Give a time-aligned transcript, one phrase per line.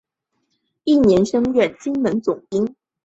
[0.83, 2.75] 翌年升任金门总兵。